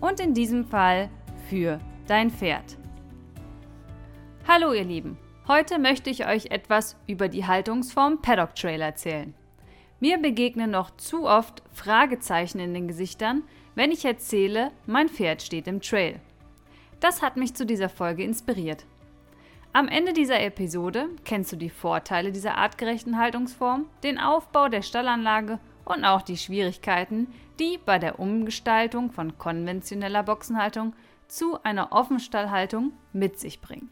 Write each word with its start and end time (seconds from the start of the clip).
Und 0.00 0.20
in 0.20 0.32
diesem 0.32 0.64
Fall 0.64 1.10
für 1.48 1.80
dein 2.06 2.30
Pferd. 2.30 2.76
Hallo 4.46 4.72
ihr 4.72 4.84
Lieben, 4.84 5.18
heute 5.48 5.78
möchte 5.78 6.08
ich 6.08 6.26
euch 6.26 6.46
etwas 6.52 6.96
über 7.06 7.28
die 7.28 7.46
Haltungsform 7.46 8.22
Paddock 8.22 8.54
Trail 8.54 8.80
erzählen. 8.80 9.34
Mir 9.98 10.18
begegnen 10.18 10.70
noch 10.70 10.96
zu 10.96 11.26
oft 11.26 11.64
Fragezeichen 11.72 12.60
in 12.60 12.74
den 12.74 12.86
Gesichtern, 12.86 13.42
wenn 13.74 13.90
ich 13.90 14.04
erzähle, 14.04 14.70
mein 14.86 15.08
Pferd 15.08 15.42
steht 15.42 15.66
im 15.66 15.80
Trail. 15.80 16.20
Das 17.00 17.20
hat 17.20 17.36
mich 17.36 17.54
zu 17.54 17.66
dieser 17.66 17.88
Folge 17.88 18.22
inspiriert. 18.22 18.86
Am 19.72 19.88
Ende 19.88 20.12
dieser 20.12 20.40
Episode 20.40 21.08
kennst 21.24 21.52
du 21.52 21.56
die 21.56 21.70
Vorteile 21.70 22.32
dieser 22.32 22.56
artgerechten 22.56 23.18
Haltungsform, 23.18 23.86
den 24.02 24.18
Aufbau 24.18 24.68
der 24.68 24.82
Stallanlage 24.82 25.58
und 25.88 26.04
auch 26.04 26.22
die 26.22 26.36
Schwierigkeiten, 26.36 27.28
die 27.58 27.78
bei 27.84 27.98
der 27.98 28.20
Umgestaltung 28.20 29.10
von 29.10 29.38
konventioneller 29.38 30.22
Boxenhaltung 30.22 30.94
zu 31.28 31.62
einer 31.62 31.92
Offenstallhaltung 31.92 32.92
mit 33.12 33.38
sich 33.38 33.60
bringen. 33.60 33.90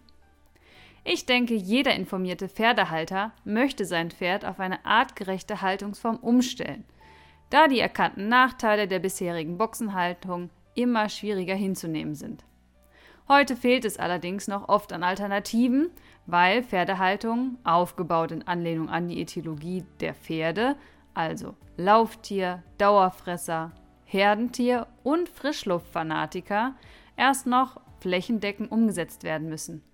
Ich 1.05 1.25
denke, 1.25 1.55
jeder 1.55 1.94
informierte 1.94 2.48
Pferdehalter 2.48 3.33
möchte 3.44 3.84
sein 3.84 4.11
Pferd 4.11 4.44
auf 4.44 4.61
eine 4.61 4.84
artgerechte 4.84 5.62
Haltungsform 5.62 6.16
umstellen, 6.16 6.84
da 7.48 7.69
die 7.69 7.80
erkannten 7.80 8.28
Nachteile 8.28 8.88
der 8.88 8.98
bisherigen 8.98 9.56
Boxenhaltung 9.56 10.50
immer 10.75 11.08
schwieriger 11.08 11.55
hinzunehmen 11.55 12.14
sind. 12.14 12.44
Heute 13.28 13.56
fehlt 13.56 13.84
es 13.84 13.98
allerdings 13.98 14.48
noch 14.48 14.69
oft 14.69 14.92
an 14.92 15.03
Alternativen, 15.03 15.91
weil 16.27 16.62
Pferdehaltung, 16.62 17.58
aufgebaut 17.64 18.33
in 18.33 18.47
Anlehnung 18.47 18.88
an 18.88 19.08
die 19.08 19.20
Ethologie 19.20 19.84
der 20.00 20.14
Pferde, 20.14 20.77
also 21.17 21.55
Lauftier, 21.77 22.62
Dauerfresser, 22.78 23.72
Herdentier 24.05 24.86
und 25.03 25.28
Frischluftfanatiker, 25.28 26.75
erst 27.17 27.47
noch 27.47 27.81
flächendeckend 28.00 28.70
umgesetzt 28.70 29.25
werden 29.25 29.48
müssen– 29.48 29.83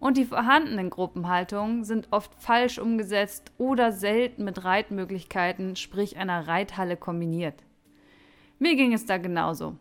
und 0.00 0.16
die 0.16 0.24
vorhandenen 0.24 0.88
Gruppenhaltungen 0.88 1.84
sind 1.84 2.08
oft 2.10 2.34
falsch 2.42 2.78
umgesetzt 2.78 3.52
oder 3.58 3.92
selten 3.92 4.44
mit 4.44 4.64
Reitmöglichkeiten, 4.64 5.76
sprich 5.76 6.16
einer 6.16 6.48
Reithalle 6.48 6.96
kombiniert. 6.96 7.62
Mir 8.58 8.76
ging 8.76 8.94
es 8.94 9.04
da 9.04 9.18
genauso. 9.18 9.76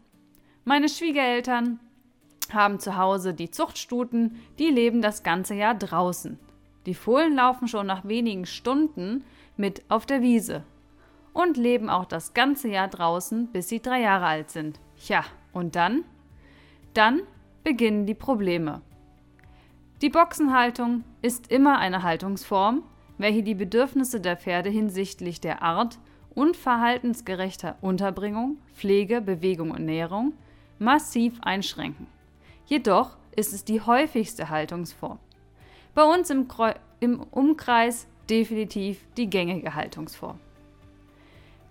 Meine 0.66 0.90
Schwiegereltern 0.90 1.80
haben 2.52 2.80
zu 2.80 2.98
Hause 2.98 3.34
die 3.34 3.50
Zuchtstuten, 3.50 4.36
die 4.60 4.68
leben 4.68 5.02
das 5.02 5.24
ganze 5.24 5.56
Jahr 5.56 5.76
draußen. 5.76 6.38
Die 6.86 6.94
Fohlen 6.96 7.36
laufen 7.36 7.70
schon 7.70 7.88
nach 7.88 8.06
wenigen 8.06 8.46
Stunden 8.46 9.24
mit 9.56 9.84
auf 9.90 10.06
der 10.06 10.22
Wiese 10.22 10.64
und 11.34 11.58
leben 11.58 11.90
auch 11.90 12.06
das 12.06 12.34
ganze 12.34 12.70
Jahr 12.70 12.88
draußen, 12.88 13.48
bis 13.48 13.70
sie 13.70 13.82
drei 13.82 14.02
Jahre 14.02 14.26
alt 14.26 14.50
sind. 14.50 14.80
Ja, 15.08 15.24
und 15.54 15.76
dann? 15.76 16.04
Dann 16.94 17.22
beginnen 17.64 18.06
die 18.06 18.16
Probleme. 18.16 18.82
Die 20.02 20.10
Boxenhaltung 20.10 21.04
ist 21.22 21.52
immer 21.52 21.78
eine 21.78 22.04
Haltungsform, 22.04 22.84
welche 23.18 23.44
die 23.44 23.56
Bedürfnisse 23.56 24.22
der 24.22 24.38
Pferde 24.38 24.70
hinsichtlich 24.70 25.42
der 25.42 25.62
Art 25.62 26.00
und 26.34 26.56
verhaltensgerechter 26.56 27.76
Unterbringung, 27.82 28.58
Pflege, 28.74 29.20
Bewegung 29.22 29.72
und 29.72 29.86
Nährung 29.86 30.34
massiv 30.80 31.40
einschränken. 31.42 32.08
Jedoch 32.66 33.18
ist 33.36 33.54
es 33.54 33.66
die 33.66 33.82
häufigste 33.82 34.50
Haltungsform. 34.50 35.20
Bei 35.94 36.04
uns 36.04 36.30
im, 36.30 36.48
Kreu 36.48 36.74
im 37.00 37.20
Umkreis 37.32 38.08
definitiv 38.30 39.06
die 39.18 39.30
gängige 39.30 39.76
Haltungsform. 39.76 40.40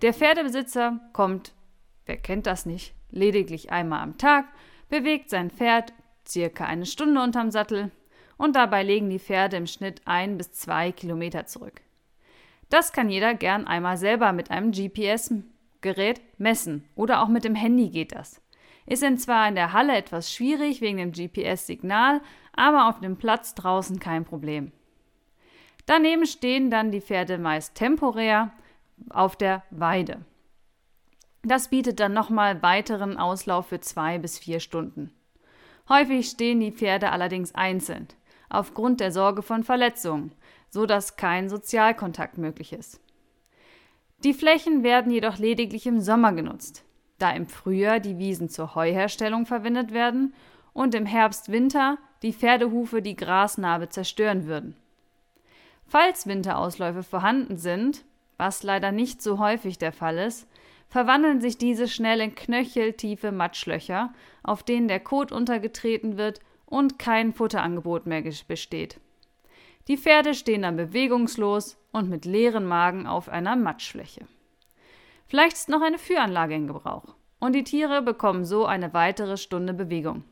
Der 0.03 0.14
Pferdebesitzer 0.14 1.00
kommt, 1.12 1.53
wer 2.06 2.16
kennt 2.16 2.47
das 2.47 2.66
nicht, 2.66 2.94
lediglich 3.10 3.72
einmal 3.72 4.00
am 4.00 4.16
Tag, 4.16 4.47
bewegt 4.88 5.28
sein 5.28 5.50
Pferd 5.50 5.92
circa 6.26 6.64
eine 6.66 6.86
Stunde 6.86 7.20
unterm 7.20 7.50
Sattel, 7.50 7.91
und 8.36 8.54
dabei 8.54 8.84
legen 8.84 9.10
die 9.10 9.19
Pferde 9.19 9.56
im 9.56 9.66
Schnitt 9.66 10.00
ein 10.04 10.38
bis 10.38 10.53
zwei 10.53 10.92
Kilometer 10.92 11.47
zurück. 11.47 11.81
Das 12.70 12.92
kann 12.92 13.10
jeder 13.10 13.34
gern 13.34 13.66
einmal 13.66 13.97
selber 13.97 14.32
mit 14.32 14.53
einem 14.53 14.70
GPS-Gerät 14.70 16.20
messen 16.38 16.84
oder 16.94 17.22
auch 17.22 17.28
mit 17.28 17.42
dem 17.42 17.56
Handy 17.56 17.88
geht 17.88 18.15
das. 18.15 18.41
Ist 18.86 19.03
denn 19.03 19.19
zwar 19.19 19.48
in 19.48 19.56
der 19.56 19.72
Halle 19.72 19.97
etwas 19.97 20.32
schwierig 20.32 20.80
wegen 20.80 20.98
dem 20.98 21.12
GPS-Signal, 21.12 22.20
aber 22.53 22.88
auf 22.88 23.00
dem 23.00 23.16
Platz 23.16 23.54
draußen 23.54 23.98
kein 23.98 24.25
Problem. 24.25 24.70
Daneben 25.86 26.26
stehen 26.26 26.70
dann 26.70 26.92
die 26.92 27.00
Pferde 27.00 27.38
meist 27.38 27.75
temporär 27.75 28.53
auf 29.10 29.36
der 29.36 29.62
Weide. 29.70 30.25
Das 31.42 31.69
bietet 31.69 32.00
dann 32.00 32.12
nochmal 32.12 32.62
weiteren 32.62 33.16
Auslauf 33.16 33.69
für 33.69 33.81
zwei 33.81 34.19
bis 34.19 34.38
vier 34.38 34.60
Stunden. 34.60 35.12
Häufig 35.88 36.28
stehen 36.28 36.60
die 36.60 36.72
Pferde 36.72 37.10
allerdings 37.12 37.54
einzeln 37.54 38.09
aufgrund 38.50 39.00
der 39.00 39.12
Sorge 39.12 39.42
von 39.42 39.62
Verletzungen, 39.62 40.32
so 40.70 40.86
dass 40.86 41.16
kein 41.16 41.48
Sozialkontakt 41.48 42.38
möglich 42.38 42.72
ist. 42.72 43.00
Die 44.25 44.34
Flächen 44.34 44.82
werden 44.82 45.12
jedoch 45.12 45.38
lediglich 45.38 45.86
im 45.86 46.00
Sommer 46.00 46.32
genutzt, 46.32 46.84
da 47.19 47.30
im 47.30 47.47
Frühjahr 47.47 48.00
die 48.00 48.19
Wiesen 48.19 48.48
zur 48.48 48.75
Heuherstellung 48.75 49.47
verwendet 49.47 49.92
werden 49.92 50.34
und 50.72 50.94
im 50.94 51.06
Herbst-Winter 51.06 51.98
die 52.22 52.32
Pferdehufe 52.32 53.00
die 53.00 53.16
Grasnarbe 53.16 53.88
zerstören 53.88 54.47
würden. 54.47 54.76
Falls 55.86 56.26
Winterausläufe 56.26 57.03
vorhanden 57.03 57.56
sind, 57.56 58.04
was 58.38 58.62
leider 58.62 58.93
nicht 58.93 59.21
so 59.21 59.38
häufig 59.38 59.78
der 59.78 59.93
Fall 59.93 60.19
ist, 60.19 60.49
verwandeln 60.88 61.41
sich 61.41 61.59
diese 61.59 61.87
schnell 61.87 62.21
in 62.21 62.34
knöcheltiefe 62.34 63.31
Matschlöcher, 63.31 64.12
auf 64.43 64.62
denen 64.62 64.88
der 64.88 65.00
Kot 65.00 65.32
untergetreten 65.32 66.16
wird 66.16 66.41
und 66.65 66.98
kein 66.98 67.32
Futterangebot 67.32 68.06
mehr 68.06 68.22
besteht. 68.47 69.00
Die 69.88 69.97
Pferde 69.97 70.34
stehen 70.34 70.62
dann 70.62 70.77
bewegungslos 70.77 71.78
und 71.93 72.09
mit 72.09 72.25
leeren 72.25 72.66
Magen 72.66 73.06
auf 73.06 73.28
einer 73.28 73.56
Matschfläche. 73.56 74.27
Vielleicht 75.27 75.56
ist 75.56 75.69
noch 75.69 75.82
eine 75.82 75.98
Führanlage 75.98 76.54
in 76.54 76.66
Gebrauch 76.66 77.15
und 77.38 77.54
die 77.54 77.65
Tiere 77.65 78.03
bekommen 78.03 78.44
so 78.44 78.66
eine 78.66 78.93
weitere 78.94 79.37
Stunde 79.37 79.75
Bewegung. 79.75 80.25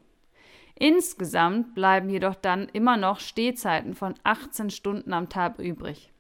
Insgesamt 0.75 1.75
bleiben 1.75 2.11
jedoch 2.11 2.35
dann 2.35 2.69
immer 2.69 2.99
noch 2.99 3.21
Stehzeiten 3.21 3.95
von 3.95 4.15
18 4.25 4.71
Stunden 4.71 5.13
am 5.15 5.31
Tag 5.31 5.59
übrig. 5.59 6.13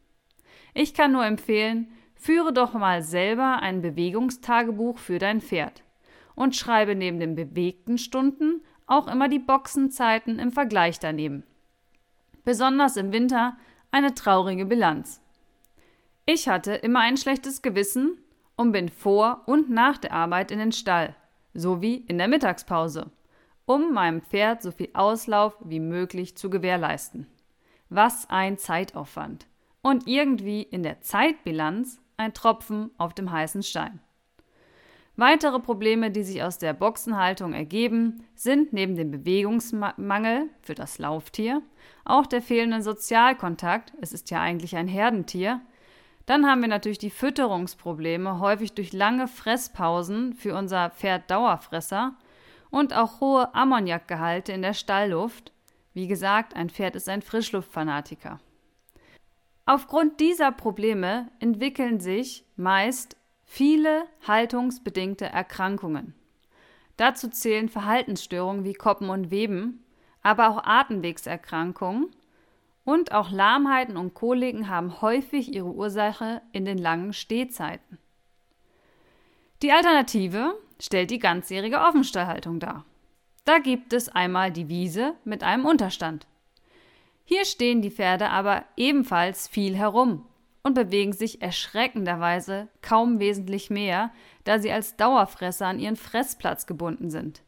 Ich 0.78 0.92
kann 0.92 1.12
nur 1.12 1.24
empfehlen, 1.24 1.90
führe 2.14 2.52
doch 2.52 2.74
mal 2.74 3.00
selber 3.02 3.60
ein 3.62 3.80
Bewegungstagebuch 3.80 4.98
für 4.98 5.18
dein 5.18 5.40
Pferd 5.40 5.82
und 6.34 6.54
schreibe 6.54 6.94
neben 6.94 7.18
den 7.18 7.34
bewegten 7.34 7.96
Stunden 7.96 8.60
auch 8.86 9.08
immer 9.08 9.30
die 9.30 9.38
Boxenzeiten 9.38 10.38
im 10.38 10.52
Vergleich 10.52 10.98
daneben. 10.98 11.44
Besonders 12.44 12.98
im 12.98 13.10
Winter 13.10 13.56
eine 13.90 14.12
traurige 14.12 14.66
Bilanz. 14.66 15.22
Ich 16.26 16.46
hatte 16.46 16.74
immer 16.74 17.00
ein 17.00 17.16
schlechtes 17.16 17.62
Gewissen 17.62 18.18
und 18.54 18.72
bin 18.72 18.90
vor 18.90 19.44
und 19.46 19.70
nach 19.70 19.96
der 19.96 20.12
Arbeit 20.12 20.50
in 20.50 20.58
den 20.58 20.72
Stall, 20.72 21.16
sowie 21.54 22.04
in 22.06 22.18
der 22.18 22.28
Mittagspause, 22.28 23.10
um 23.64 23.94
meinem 23.94 24.20
Pferd 24.20 24.60
so 24.60 24.72
viel 24.72 24.90
Auslauf 24.92 25.56
wie 25.64 25.80
möglich 25.80 26.36
zu 26.36 26.50
gewährleisten. 26.50 27.26
Was 27.88 28.28
ein 28.28 28.58
Zeitaufwand. 28.58 29.46
Und 29.86 30.08
irgendwie 30.08 30.62
in 30.62 30.82
der 30.82 31.00
Zeitbilanz 31.00 32.00
ein 32.16 32.34
Tropfen 32.34 32.90
auf 32.98 33.14
dem 33.14 33.30
heißen 33.30 33.62
Stein. 33.62 34.00
Weitere 35.14 35.60
Probleme, 35.60 36.10
die 36.10 36.24
sich 36.24 36.42
aus 36.42 36.58
der 36.58 36.72
Boxenhaltung 36.72 37.52
ergeben, 37.52 38.24
sind 38.34 38.72
neben 38.72 38.96
dem 38.96 39.12
Bewegungsmangel 39.12 40.48
für 40.60 40.74
das 40.74 40.98
Lauftier 40.98 41.62
auch 42.04 42.26
der 42.26 42.42
fehlende 42.42 42.82
Sozialkontakt, 42.82 43.92
es 44.00 44.12
ist 44.12 44.28
ja 44.32 44.40
eigentlich 44.40 44.74
ein 44.74 44.88
Herdentier. 44.88 45.60
Dann 46.26 46.46
haben 46.46 46.62
wir 46.62 46.68
natürlich 46.68 46.98
die 46.98 47.08
Fütterungsprobleme, 47.08 48.40
häufig 48.40 48.72
durch 48.72 48.92
lange 48.92 49.28
Fresspausen 49.28 50.34
für 50.34 50.56
unser 50.56 50.90
Pferd 50.90 51.30
Dauerfresser 51.30 52.16
und 52.70 52.92
auch 52.92 53.20
hohe 53.20 53.54
Ammoniakgehalte 53.54 54.50
in 54.50 54.62
der 54.62 54.74
Stallluft. 54.74 55.52
Wie 55.94 56.08
gesagt, 56.08 56.56
ein 56.56 56.70
Pferd 56.70 56.96
ist 56.96 57.08
ein 57.08 57.22
Frischluftfanatiker. 57.22 58.40
Aufgrund 59.68 60.20
dieser 60.20 60.52
Probleme 60.52 61.28
entwickeln 61.40 61.98
sich 61.98 62.44
meist 62.54 63.16
viele 63.44 64.04
haltungsbedingte 64.26 65.26
Erkrankungen. 65.26 66.14
Dazu 66.96 67.28
zählen 67.28 67.68
Verhaltensstörungen 67.68 68.64
wie 68.64 68.74
Koppen 68.74 69.10
und 69.10 69.32
Weben, 69.32 69.84
aber 70.22 70.50
auch 70.50 70.64
Atemwegserkrankungen 70.64 72.14
und 72.84 73.10
auch 73.10 73.32
Lahmheiten 73.32 73.96
und 73.96 74.14
Koliken 74.14 74.68
haben 74.68 75.02
häufig 75.02 75.52
ihre 75.52 75.72
Ursache 75.72 76.42
in 76.52 76.64
den 76.64 76.78
langen 76.78 77.12
Stehzeiten. 77.12 77.98
Die 79.62 79.72
Alternative 79.72 80.54
stellt 80.80 81.10
die 81.10 81.18
ganzjährige 81.18 81.80
Offenstallhaltung 81.80 82.60
dar. 82.60 82.84
Da 83.44 83.58
gibt 83.58 83.92
es 83.92 84.08
einmal 84.08 84.52
die 84.52 84.68
Wiese 84.68 85.14
mit 85.24 85.42
einem 85.42 85.66
Unterstand. 85.66 86.26
Hier 87.28 87.44
stehen 87.44 87.82
die 87.82 87.90
Pferde 87.90 88.30
aber 88.30 88.64
ebenfalls 88.76 89.48
viel 89.48 89.76
herum 89.76 90.24
und 90.62 90.74
bewegen 90.74 91.12
sich 91.12 91.42
erschreckenderweise 91.42 92.68
kaum 92.82 93.18
wesentlich 93.18 93.68
mehr, 93.68 94.12
da 94.44 94.60
sie 94.60 94.70
als 94.70 94.96
Dauerfresser 94.96 95.66
an 95.66 95.80
ihren 95.80 95.96
Fressplatz 95.96 96.66
gebunden 96.66 97.10
sind. 97.10 97.42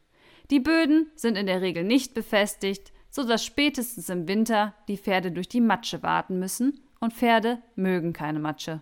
Die 0.51 0.59
Böden 0.59 1.07
sind 1.15 1.37
in 1.37 1.45
der 1.45 1.61
Regel 1.61 1.85
nicht 1.85 2.13
befestigt, 2.13 2.91
so 3.09 3.23
dass 3.23 3.45
spätestens 3.45 4.09
im 4.09 4.27
Winter 4.27 4.73
die 4.89 4.97
Pferde 4.97 5.31
durch 5.31 5.47
die 5.47 5.61
Matsche 5.61 6.03
warten 6.03 6.39
müssen 6.39 6.81
und 6.99 7.13
Pferde 7.13 7.61
mögen 7.75 8.11
keine 8.11 8.39
Matsche. 8.39 8.81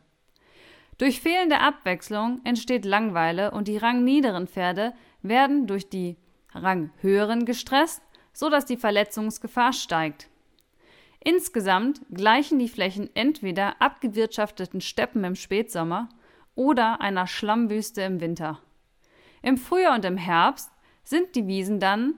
Durch 0.98 1.22
fehlende 1.22 1.60
Abwechslung 1.60 2.42
entsteht 2.44 2.86
Langweile 2.86 3.52
und 3.52 3.68
die 3.68 3.78
rangniederen 3.78 4.48
Pferde 4.48 4.94
werden 5.22 5.68
durch 5.68 5.90
die 5.90 6.18
ranghöheren 6.54 7.46
gestresst, 7.46 8.02
so 8.34 8.50
dass 8.50 8.66
die 8.66 8.78
Verletzungsgefahr 8.78 9.74
steigt. 9.74 10.28
Insgesamt 11.20 12.02
gleichen 12.14 12.60
die 12.60 12.70
Flächen 12.70 13.10
entweder 13.16 13.82
abgewirtschafteten 13.82 14.82
Steppen 14.82 15.24
im 15.24 15.36
Spätsommer 15.36 16.10
oder 16.56 17.02
einer 17.02 17.28
Schlammwüste 17.28 18.02
im 18.02 18.22
Winter. 18.22 18.62
Im 19.42 19.58
Frühjahr 19.58 19.96
und 19.96 20.06
im 20.06 20.18
Herbst 20.18 20.72
sind 21.04 21.36
die 21.36 21.48
Wiesen 21.48 21.80
dann 21.80 22.16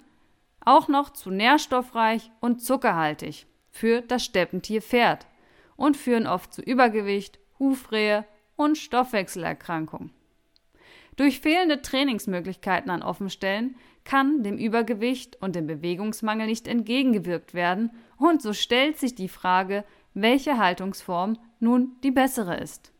auch 0.63 0.87
noch 0.87 1.11
zu 1.11 1.31
nährstoffreich 1.31 2.31
und 2.39 2.61
zuckerhaltig 2.61 3.47
für 3.69 4.01
das 4.01 4.25
Steppentier 4.25 4.81
Pferd 4.81 5.27
und 5.75 5.95
führen 5.95 6.27
oft 6.27 6.53
zu 6.53 6.61
Übergewicht, 6.61 7.39
Hufrehe 7.59 8.25
und 8.55 8.77
Stoffwechselerkrankungen. 8.77 10.11
Durch 11.15 11.39
fehlende 11.41 11.81
Trainingsmöglichkeiten 11.81 12.89
an 12.89 13.03
Offenstellen 13.03 13.75
kann 14.05 14.43
dem 14.43 14.57
Übergewicht 14.57 15.41
und 15.41 15.55
dem 15.55 15.67
Bewegungsmangel 15.67 16.47
nicht 16.47 16.67
entgegengewirkt 16.67 17.53
werden, 17.53 17.91
und 18.19 18.41
so 18.41 18.53
stellt 18.53 18.97
sich 18.99 19.15
die 19.15 19.29
Frage, 19.29 19.83
welche 20.13 20.57
Haltungsform 20.57 21.37
nun 21.59 21.95
die 22.03 22.11
bessere 22.11 22.57
ist. 22.57 22.91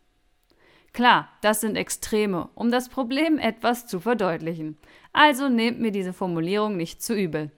Klar, 0.94 1.30
das 1.42 1.62
sind 1.62 1.76
Extreme, 1.76 2.50
um 2.56 2.72
das 2.72 2.90
Problem 2.90 3.38
etwas 3.38 3.86
zu 3.86 4.00
verdeutlichen. 4.00 4.78
Also 5.14 5.48
nehmt 5.48 5.80
mir 5.80 5.92
diese 5.92 6.14
Formulierung 6.14 6.78
nicht 6.78 7.04
zu 7.04 7.14
übel. 7.14 7.52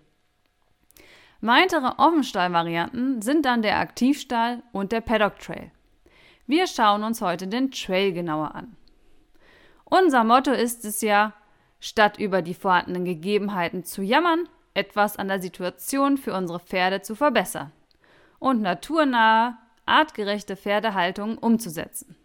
Weitere 1.39 1.93
Offenstall-Varianten 1.97 3.21
sind 3.21 3.45
dann 3.45 3.61
der 3.61 3.79
Aktivstall 3.79 4.61
und 4.73 4.91
der 4.91 5.01
Paddock 5.01 5.39
Trail. 5.39 5.71
Wir 6.45 6.67
schauen 6.67 7.03
uns 7.03 7.21
heute 7.21 7.47
den 7.47 7.71
Trail 7.71 8.11
genauer 8.11 8.53
an. 8.53 8.75
Unser 9.85 10.23
Motto 10.23 10.51
ist 10.51 10.85
es 10.85 11.01
ja, 11.01 11.33
statt 11.79 12.19
über 12.19 12.41
die 12.41 12.53
vorhandenen 12.53 13.05
Gegebenheiten 13.05 13.83
zu 13.83 14.03
jammern, 14.03 14.47
etwas 14.73 15.18
an 15.18 15.27
der 15.27 15.41
Situation 15.41 16.18
für 16.18 16.33
unsere 16.33 16.59
Pferde 16.59 17.01
zu 17.01 17.15
verbessern 17.15 17.71
und 18.39 18.62
naturnahe, 18.62 19.57
artgerechte 19.85 20.56
Pferdehaltung 20.56 21.38
umzusetzen. 21.38 22.15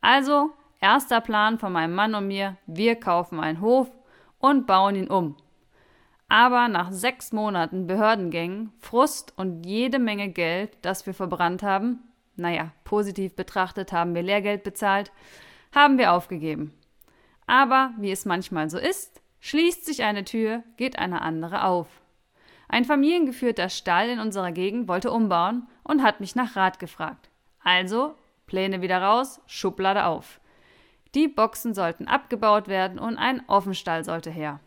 Also, 0.00 0.50
erster 0.80 1.20
Plan 1.20 1.58
von 1.58 1.72
meinem 1.72 1.94
Mann 1.94 2.14
und 2.14 2.26
mir, 2.26 2.56
wir 2.66 2.96
kaufen 2.96 3.38
einen 3.38 3.60
Hof 3.60 3.90
und 4.38 4.66
bauen 4.66 4.96
ihn 4.96 5.08
um. 5.08 5.36
Aber 6.28 6.68
nach 6.68 6.90
sechs 6.92 7.32
Monaten 7.32 7.86
Behördengängen, 7.86 8.72
Frust 8.78 9.34
und 9.36 9.64
jede 9.64 9.98
Menge 9.98 10.30
Geld, 10.30 10.78
das 10.82 11.04
wir 11.06 11.12
verbrannt 11.12 11.62
haben, 11.62 12.00
naja, 12.36 12.72
positiv 12.84 13.36
betrachtet 13.36 13.92
haben 13.92 14.14
wir 14.14 14.22
Lehrgeld 14.22 14.62
bezahlt, 14.62 15.12
haben 15.74 15.98
wir 15.98 16.12
aufgegeben. 16.12 16.72
Aber 17.46 17.92
wie 17.98 18.12
es 18.12 18.24
manchmal 18.24 18.70
so 18.70 18.78
ist, 18.78 19.19
schließt 19.40 19.84
sich 19.84 20.02
eine 20.02 20.24
Tür, 20.24 20.62
geht 20.76 20.98
eine 20.98 21.22
andere 21.22 21.64
auf. 21.64 21.88
Ein 22.68 22.84
familiengeführter 22.84 23.68
Stall 23.68 24.08
in 24.10 24.20
unserer 24.20 24.52
Gegend 24.52 24.86
wollte 24.86 25.10
umbauen 25.10 25.66
und 25.82 26.02
hat 26.02 26.20
mich 26.20 26.36
nach 26.36 26.54
Rat 26.56 26.78
gefragt. 26.78 27.28
Also 27.62 28.14
Pläne 28.46 28.82
wieder 28.82 29.02
raus, 29.02 29.40
Schublade 29.46 30.06
auf. 30.06 30.40
Die 31.14 31.28
Boxen 31.28 31.74
sollten 31.74 32.06
abgebaut 32.06 32.68
werden 32.68 32.98
und 32.98 33.16
ein 33.16 33.42
Offenstall 33.48 34.04
sollte 34.04 34.30
her. 34.30 34.60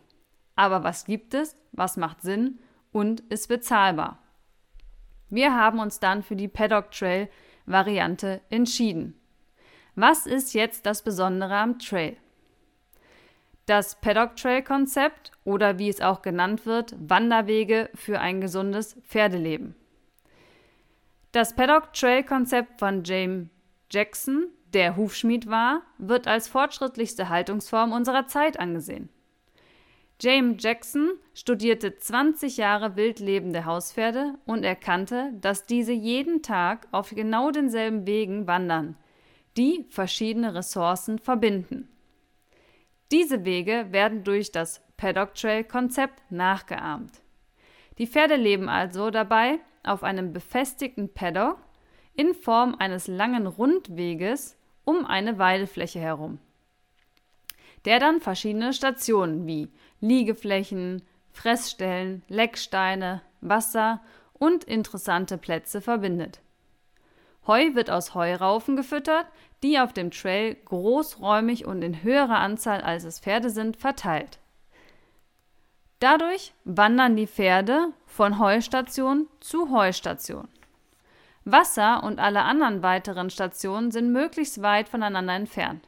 Aber 0.56 0.84
was 0.84 1.04
gibt 1.04 1.34
es, 1.34 1.56
was 1.72 1.96
macht 1.96 2.22
Sinn 2.22 2.58
und 2.92 3.20
ist 3.20 3.48
bezahlbar? 3.48 4.18
Wir 5.30 5.54
haben 5.54 5.78
uns 5.78 6.00
dann 6.00 6.22
für 6.22 6.36
die 6.36 6.48
Paddock 6.48 6.90
Trail 6.90 7.28
Variante 7.66 8.42
entschieden. 8.50 9.18
Was 9.94 10.26
ist 10.26 10.54
jetzt 10.54 10.86
das 10.86 11.02
Besondere 11.02 11.56
am 11.56 11.78
Trail? 11.78 12.16
Das 13.66 13.98
Paddock 13.98 14.36
Trail 14.36 14.62
Konzept 14.62 15.32
oder 15.44 15.78
wie 15.78 15.88
es 15.88 16.02
auch 16.02 16.20
genannt 16.20 16.66
wird, 16.66 16.94
Wanderwege 16.98 17.88
für 17.94 18.20
ein 18.20 18.42
gesundes 18.42 18.96
Pferdeleben. 19.08 19.74
Das 21.32 21.56
Paddock 21.56 21.94
Trail 21.94 22.22
Konzept 22.24 22.78
von 22.78 23.02
James 23.04 23.48
Jackson, 23.90 24.48
der 24.74 24.96
Hufschmied 24.96 25.46
war, 25.46 25.82
wird 25.96 26.26
als 26.26 26.46
fortschrittlichste 26.46 27.30
Haltungsform 27.30 27.92
unserer 27.92 28.26
Zeit 28.26 28.60
angesehen. 28.60 29.08
James 30.20 30.62
Jackson 30.62 31.12
studierte 31.32 31.96
20 31.96 32.58
Jahre 32.58 32.96
wildlebende 32.96 33.64
Hauspferde 33.64 34.34
und 34.44 34.62
erkannte, 34.62 35.32
dass 35.40 35.64
diese 35.64 35.92
jeden 35.92 36.42
Tag 36.42 36.86
auf 36.92 37.10
genau 37.10 37.50
denselben 37.50 38.06
Wegen 38.06 38.46
wandern, 38.46 38.96
die 39.56 39.86
verschiedene 39.88 40.54
Ressourcen 40.54 41.18
verbinden. 41.18 41.88
Diese 43.12 43.44
Wege 43.44 43.86
werden 43.90 44.24
durch 44.24 44.50
das 44.52 44.82
Paddock 44.96 45.34
Trail 45.34 45.64
Konzept 45.64 46.20
nachgeahmt. 46.30 47.20
Die 47.98 48.06
Pferde 48.06 48.36
leben 48.36 48.68
also 48.68 49.10
dabei 49.10 49.60
auf 49.82 50.02
einem 50.02 50.32
befestigten 50.32 51.12
Paddock 51.12 51.58
in 52.14 52.34
Form 52.34 52.74
eines 52.78 53.06
langen 53.06 53.46
Rundweges 53.46 54.56
um 54.84 55.04
eine 55.04 55.38
Weidefläche 55.38 56.00
herum, 56.00 56.38
der 57.84 57.98
dann 58.00 58.20
verschiedene 58.20 58.72
Stationen 58.72 59.46
wie 59.46 59.68
Liegeflächen, 60.00 61.02
Fressstellen, 61.32 62.22
Lecksteine, 62.28 63.22
Wasser 63.40 64.00
und 64.32 64.64
interessante 64.64 65.38
Plätze 65.38 65.80
verbindet. 65.80 66.40
Heu 67.46 67.74
wird 67.74 67.90
aus 67.90 68.14
Heuraufen 68.14 68.76
gefüttert, 68.76 69.26
die 69.62 69.78
auf 69.78 69.92
dem 69.92 70.10
Trail 70.10 70.56
großräumig 70.64 71.66
und 71.66 71.82
in 71.82 72.02
höherer 72.02 72.38
Anzahl 72.38 72.80
als 72.80 73.04
es 73.04 73.20
Pferde 73.20 73.50
sind 73.50 73.76
verteilt. 73.76 74.38
Dadurch 76.00 76.52
wandern 76.64 77.16
die 77.16 77.26
Pferde 77.26 77.92
von 78.06 78.38
Heustation 78.38 79.26
zu 79.40 79.70
Heustation. 79.70 80.48
Wasser 81.44 82.02
und 82.02 82.18
alle 82.18 82.42
anderen 82.42 82.82
weiteren 82.82 83.30
Stationen 83.30 83.90
sind 83.90 84.12
möglichst 84.12 84.62
weit 84.62 84.88
voneinander 84.88 85.34
entfernt. 85.34 85.86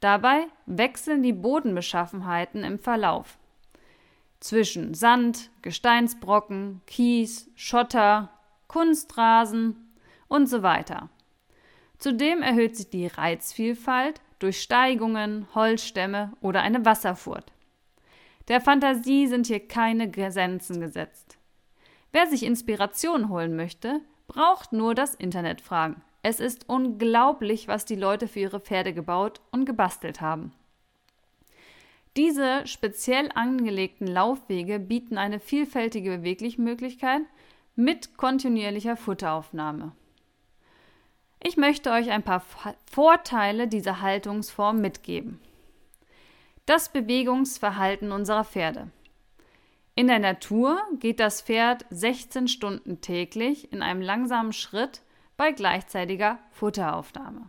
Dabei 0.00 0.46
wechseln 0.64 1.22
die 1.22 1.34
Bodenbeschaffenheiten 1.34 2.64
im 2.64 2.78
Verlauf. 2.78 3.38
Zwischen 4.40 4.94
Sand, 4.94 5.50
Gesteinsbrocken, 5.60 6.80
Kies, 6.86 7.50
Schotter, 7.54 8.30
Kunstrasen 8.68 9.89
und 10.30 10.46
so 10.46 10.62
weiter. 10.62 11.10
Zudem 11.98 12.40
erhöht 12.40 12.76
sich 12.76 12.88
die 12.88 13.06
Reizvielfalt 13.06 14.22
durch 14.38 14.62
Steigungen, 14.62 15.46
Holzstämme 15.54 16.32
oder 16.40 16.62
eine 16.62 16.86
Wasserfurt. 16.86 17.52
Der 18.48 18.62
Fantasie 18.62 19.26
sind 19.26 19.48
hier 19.48 19.60
keine 19.60 20.10
Grenzen 20.10 20.80
gesetzt. 20.80 21.36
Wer 22.10 22.26
sich 22.26 22.42
Inspiration 22.42 23.28
holen 23.28 23.54
möchte, 23.54 24.00
braucht 24.28 24.72
nur 24.72 24.94
das 24.94 25.14
Internet 25.14 25.60
fragen. 25.60 26.02
Es 26.22 26.40
ist 26.40 26.68
unglaublich, 26.68 27.68
was 27.68 27.84
die 27.84 27.96
Leute 27.96 28.28
für 28.28 28.40
ihre 28.40 28.60
Pferde 28.60 28.94
gebaut 28.94 29.40
und 29.52 29.66
gebastelt 29.66 30.20
haben. 30.20 30.52
Diese 32.16 32.66
speziell 32.66 33.30
angelegten 33.34 34.06
Laufwege 34.06 34.78
bieten 34.78 35.18
eine 35.18 35.38
vielfältige 35.38 36.18
Beweglichmöglichkeit 36.18 37.22
mit 37.76 38.16
kontinuierlicher 38.16 38.96
Futteraufnahme. 38.96 39.92
Ich 41.42 41.56
möchte 41.56 41.90
euch 41.90 42.10
ein 42.10 42.22
paar 42.22 42.44
Vorteile 42.90 43.66
dieser 43.66 44.02
Haltungsform 44.02 44.80
mitgeben. 44.80 45.40
Das 46.66 46.92
Bewegungsverhalten 46.92 48.12
unserer 48.12 48.44
Pferde. 48.44 48.90
In 49.94 50.06
der 50.06 50.18
Natur 50.18 50.78
geht 50.98 51.18
das 51.18 51.42
Pferd 51.42 51.86
16 51.90 52.46
Stunden 52.46 53.00
täglich 53.00 53.72
in 53.72 53.82
einem 53.82 54.02
langsamen 54.02 54.52
Schritt 54.52 55.00
bei 55.36 55.52
gleichzeitiger 55.52 56.38
Futteraufnahme. 56.50 57.48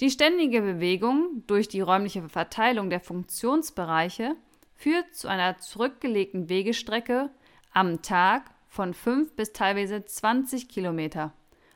Die 0.00 0.10
ständige 0.10 0.62
Bewegung 0.62 1.44
durch 1.46 1.68
die 1.68 1.80
räumliche 1.80 2.28
Verteilung 2.28 2.90
der 2.90 3.00
Funktionsbereiche 3.00 4.34
führt 4.74 5.14
zu 5.14 5.28
einer 5.28 5.58
zurückgelegten 5.58 6.48
Wegestrecke 6.48 7.30
am 7.72 8.02
Tag 8.02 8.50
von 8.68 8.94
5 8.94 9.36
bis 9.36 9.52
teilweise 9.52 10.04
20 10.04 10.68
Kilometer, 10.68 11.32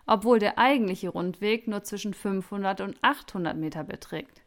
obwohl 0.06 0.38
der 0.38 0.58
eigentliche 0.58 1.08
Rundweg 1.08 1.68
nur 1.68 1.82
zwischen 1.82 2.14
500 2.14 2.80
und 2.80 2.96
800 3.02 3.56
Meter 3.56 3.84
beträgt. 3.84 4.42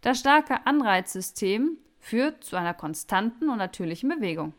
Das 0.00 0.20
starke 0.20 0.66
Anreizsystem 0.66 1.78
führt 1.98 2.44
zu 2.44 2.56
einer 2.56 2.74
konstanten 2.74 3.48
und 3.48 3.58
natürlichen 3.58 4.08
Bewegung. 4.08 4.54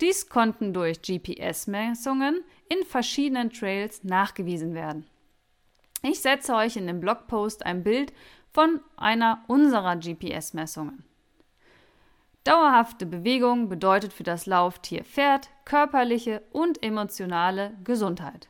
Dies 0.00 0.28
konnten 0.28 0.74
durch 0.74 1.00
GPS-Messungen 1.00 2.42
in 2.68 2.84
verschiedenen 2.84 3.50
Trails 3.50 4.02
nachgewiesen 4.02 4.74
werden. 4.74 5.06
Ich 6.02 6.20
setze 6.20 6.54
euch 6.54 6.76
in 6.76 6.86
dem 6.86 7.00
Blogpost 7.00 7.64
ein 7.64 7.82
Bild 7.82 8.12
von 8.52 8.80
einer 8.96 9.44
unserer 9.46 9.96
GPS-Messungen. 9.96 11.04
Dauerhafte 12.42 13.06
Bewegung 13.06 13.70
bedeutet 13.70 14.12
für 14.12 14.22
das 14.22 14.44
Lauftier 14.44 15.02
Pferd 15.04 15.48
körperliche 15.64 16.42
und 16.52 16.82
emotionale 16.82 17.74
Gesundheit. 17.84 18.48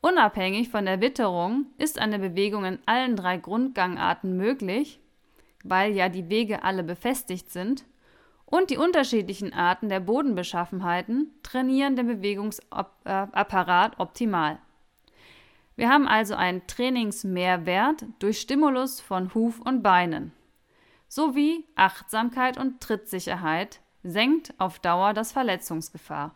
Unabhängig 0.00 0.68
von 0.68 0.84
der 0.84 1.00
Witterung 1.00 1.66
ist 1.76 1.98
eine 1.98 2.18
Bewegung 2.18 2.64
in 2.64 2.78
allen 2.86 3.16
drei 3.16 3.36
Grundgangarten 3.36 4.36
möglich, 4.36 5.00
weil 5.64 5.92
ja 5.92 6.08
die 6.08 6.28
Wege 6.28 6.62
alle 6.62 6.82
befestigt 6.82 7.50
sind, 7.50 7.84
und 8.50 8.70
die 8.70 8.78
unterschiedlichen 8.78 9.52
Arten 9.52 9.90
der 9.90 10.00
Bodenbeschaffenheiten 10.00 11.30
trainieren 11.42 11.96
den 11.96 12.06
Bewegungsapparat 12.06 14.00
optimal. 14.00 14.58
Wir 15.76 15.90
haben 15.90 16.08
also 16.08 16.34
einen 16.34 16.66
Trainingsmehrwert 16.66 18.06
durch 18.18 18.40
Stimulus 18.40 19.00
von 19.00 19.34
Huf 19.34 19.60
und 19.60 19.82
Beinen. 19.82 20.32
Sowie 21.08 21.66
Achtsamkeit 21.74 22.58
und 22.58 22.80
Trittsicherheit 22.80 23.80
senkt 24.02 24.54
auf 24.58 24.78
Dauer 24.78 25.12
das 25.12 25.32
Verletzungsgefahr. 25.32 26.34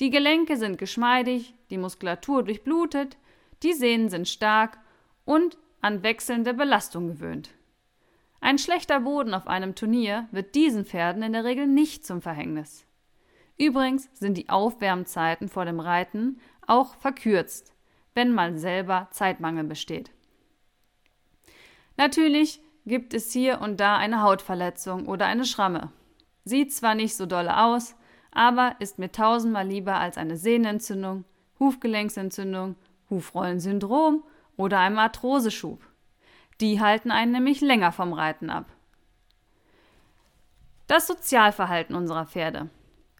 Die 0.00 0.08
Gelenke 0.08 0.56
sind 0.56 0.78
geschmeidig, 0.78 1.54
die 1.68 1.76
Muskulatur 1.76 2.42
durchblutet, 2.42 3.18
die 3.62 3.74
Sehnen 3.74 4.08
sind 4.08 4.28
stark 4.28 4.78
und 5.26 5.58
an 5.82 6.02
wechselnde 6.02 6.54
Belastung 6.54 7.08
gewöhnt. 7.08 7.50
Ein 8.40 8.56
schlechter 8.56 9.00
Boden 9.00 9.34
auf 9.34 9.46
einem 9.46 9.74
Turnier 9.74 10.26
wird 10.32 10.54
diesen 10.54 10.86
Pferden 10.86 11.22
in 11.22 11.34
der 11.34 11.44
Regel 11.44 11.66
nicht 11.66 12.06
zum 12.06 12.22
Verhängnis. 12.22 12.86
Übrigens 13.58 14.08
sind 14.14 14.38
die 14.38 14.48
Aufwärmzeiten 14.48 15.50
vor 15.50 15.66
dem 15.66 15.80
Reiten 15.80 16.40
auch 16.66 16.94
verkürzt, 16.94 17.74
wenn 18.14 18.32
mal 18.32 18.56
selber 18.56 19.08
Zeitmangel 19.10 19.64
besteht. 19.64 20.10
Natürlich 21.98 22.62
gibt 22.86 23.12
es 23.12 23.30
hier 23.30 23.60
und 23.60 23.78
da 23.78 23.98
eine 23.98 24.22
Hautverletzung 24.22 25.06
oder 25.06 25.26
eine 25.26 25.44
Schramme. 25.44 25.92
Sieht 26.44 26.72
zwar 26.72 26.94
nicht 26.94 27.14
so 27.14 27.26
dolle 27.26 27.62
aus, 27.62 27.94
aber 28.32 28.76
ist 28.78 28.98
mir 28.98 29.10
tausendmal 29.10 29.66
lieber 29.66 29.96
als 29.96 30.16
eine 30.16 30.36
Sehnenentzündung, 30.36 31.24
Hufgelenksentzündung, 31.58 32.76
Hufrollensyndrom 33.08 34.22
oder 34.56 34.78
einem 34.78 34.98
Arthroseschub. 34.98 35.82
Die 36.60 36.80
halten 36.80 37.10
einen 37.10 37.32
nämlich 37.32 37.60
länger 37.60 37.92
vom 37.92 38.12
Reiten 38.12 38.50
ab. 38.50 38.66
Das 40.86 41.06
Sozialverhalten 41.06 41.94
unserer 41.94 42.26
Pferde. 42.26 42.68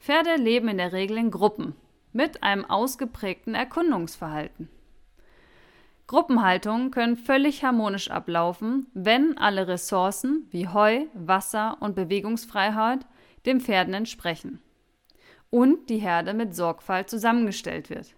Pferde 0.01 0.37
leben 0.37 0.69
in 0.69 0.79
der 0.79 0.93
Regel 0.93 1.19
in 1.19 1.31
Gruppen 1.31 1.75
mit 2.13 2.43
einem 2.43 2.65
ausgeprägten 2.65 3.55
Erkundungsverhalten. 3.55 4.69
Gruppenhaltungen 6.07 6.91
können 6.91 7.17
völlig 7.17 7.63
harmonisch 7.63 8.11
ablaufen, 8.11 8.89
wenn 8.95 9.39
alle 9.39 9.69
Ressourcen 9.69 10.49
wie 10.51 10.67
Heu, 10.67 11.07
Wasser 11.15 11.77
und 11.81 11.95
Bewegungsfreiheit 11.95 13.07
den 13.47 13.61
Pferden 13.61 13.95
entsprechen 13.95 14.61
und 15.51 15.91
die 15.91 15.99
Herde 15.99 16.35
mit 16.35 16.55
Sorgfalt 16.55 17.11
zusammengestellt 17.11 17.91
wird. 17.91 18.15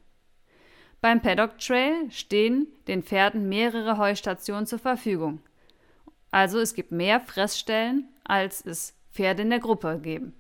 Beim 1.01 1.21
Paddock 1.21 1.59
Trail 1.59 2.11
stehen 2.11 2.69
den 2.87 3.03
Pferden 3.03 3.49
mehrere 3.49 3.99
Heustationen 3.99 4.67
zur 4.67 4.79
Verfügung. 4.79 5.41
Also 6.31 6.61
es 6.61 6.75
gibt 6.75 6.93
mehr 6.93 7.21
Fressstellen, 7.21 8.09
als 8.25 8.65
es 8.65 8.95
Pferde 9.13 9.43
in 9.43 9.51
der 9.51 9.59
Gruppe 9.59 9.99
geben. 10.01 10.35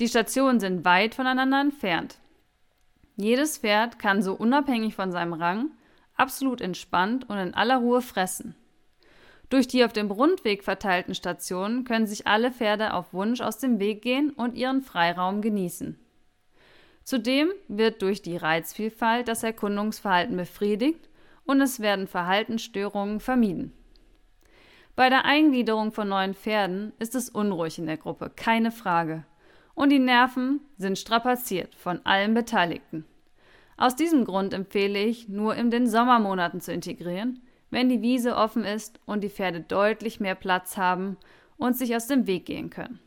Die 0.00 0.08
Stationen 0.08 0.58
sind 0.58 0.84
weit 0.84 1.14
voneinander 1.14 1.60
entfernt. 1.60 2.18
Jedes 3.16 3.58
Pferd 3.58 3.98
kann 3.98 4.22
so 4.22 4.34
unabhängig 4.34 4.94
von 4.96 5.12
seinem 5.12 5.34
Rang 5.34 5.70
absolut 6.16 6.60
entspannt 6.60 7.28
und 7.30 7.38
in 7.38 7.54
aller 7.54 7.78
Ruhe 7.78 8.02
fressen. 8.02 8.56
Durch 9.54 9.68
die 9.68 9.84
auf 9.84 9.92
dem 9.92 10.10
Rundweg 10.10 10.64
verteilten 10.64 11.14
Stationen 11.14 11.84
können 11.84 12.08
sich 12.08 12.26
alle 12.26 12.50
Pferde 12.50 12.92
auf 12.92 13.12
Wunsch 13.12 13.40
aus 13.40 13.58
dem 13.58 13.78
Weg 13.78 14.02
gehen 14.02 14.30
und 14.30 14.56
ihren 14.56 14.82
Freiraum 14.82 15.42
genießen. 15.42 15.96
Zudem 17.04 17.52
wird 17.68 18.02
durch 18.02 18.20
die 18.20 18.36
Reizvielfalt 18.36 19.28
das 19.28 19.44
Erkundungsverhalten 19.44 20.36
befriedigt 20.36 21.08
und 21.44 21.60
es 21.60 21.78
werden 21.78 22.08
Verhaltensstörungen 22.08 23.20
vermieden. 23.20 23.72
Bei 24.96 25.08
der 25.08 25.24
Eingliederung 25.24 25.92
von 25.92 26.08
neuen 26.08 26.34
Pferden 26.34 26.92
ist 26.98 27.14
es 27.14 27.30
unruhig 27.30 27.78
in 27.78 27.86
der 27.86 27.96
Gruppe, 27.96 28.32
keine 28.34 28.72
Frage. 28.72 29.24
Und 29.76 29.90
die 29.90 30.00
Nerven 30.00 30.62
sind 30.78 30.98
strapaziert 30.98 31.76
von 31.76 32.00
allen 32.02 32.34
Beteiligten. 32.34 33.04
Aus 33.76 33.94
diesem 33.94 34.24
Grund 34.24 34.52
empfehle 34.52 34.98
ich, 34.98 35.28
nur 35.28 35.54
in 35.54 35.70
den 35.70 35.86
Sommermonaten 35.86 36.60
zu 36.60 36.72
integrieren, 36.72 37.40
wenn 37.70 37.88
die 37.88 38.02
Wiese 38.02 38.36
offen 38.36 38.64
ist 38.64 39.00
und 39.06 39.22
die 39.22 39.30
Pferde 39.30 39.60
deutlich 39.60 40.20
mehr 40.20 40.34
Platz 40.34 40.76
haben 40.76 41.16
und 41.56 41.76
sich 41.76 41.94
aus 41.94 42.06
dem 42.06 42.26
Weg 42.26 42.46
gehen 42.46 42.70
können. 42.70 43.00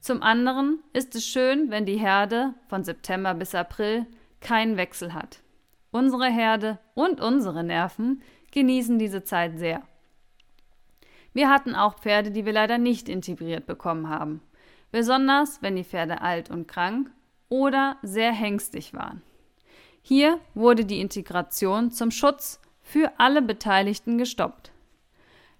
Zum 0.00 0.22
anderen 0.22 0.78
ist 0.92 1.14
es 1.14 1.26
schön, 1.26 1.70
wenn 1.70 1.84
die 1.84 1.98
Herde 1.98 2.54
von 2.68 2.84
September 2.84 3.34
bis 3.34 3.54
April 3.54 4.06
keinen 4.40 4.76
Wechsel 4.76 5.12
hat. 5.12 5.40
Unsere 5.90 6.26
Herde 6.26 6.78
und 6.94 7.20
unsere 7.20 7.64
Nerven 7.64 8.22
genießen 8.52 8.98
diese 8.98 9.24
Zeit 9.24 9.58
sehr. 9.58 9.82
Wir 11.32 11.50
hatten 11.50 11.74
auch 11.74 11.98
Pferde, 11.98 12.30
die 12.30 12.44
wir 12.44 12.52
leider 12.52 12.78
nicht 12.78 13.08
integriert 13.08 13.66
bekommen 13.66 14.08
haben, 14.08 14.40
besonders 14.90 15.62
wenn 15.62 15.76
die 15.76 15.84
Pferde 15.84 16.20
alt 16.20 16.50
und 16.50 16.68
krank 16.68 17.10
oder 17.48 17.96
sehr 18.02 18.32
hängstig 18.32 18.94
waren. 18.94 19.22
Hier 20.02 20.38
wurde 20.54 20.84
die 20.84 21.00
Integration 21.00 21.90
zum 21.90 22.10
Schutz 22.10 22.60
für 22.88 23.12
alle 23.18 23.42
Beteiligten 23.42 24.16
gestoppt. 24.16 24.72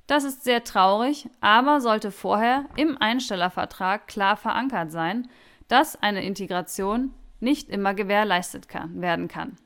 Das 0.07 0.25
ist 0.25 0.45
sehr 0.45 0.65
traurig, 0.65 1.29
aber 1.43 1.83
sollte 1.83 2.11
vorher 2.11 2.65
im 2.77 2.97
Einstellervertrag 2.97 4.07
klar 4.07 4.39
verankert 4.39 4.91
sein, 4.91 5.29
dass 5.69 6.03
eine 6.03 6.25
Integration 6.25 7.13
nicht 7.41 7.69
immer 7.69 7.93
gewährleistet 7.93 8.69
kann, 8.69 9.03
werden 9.03 9.29
kann. 9.29 9.59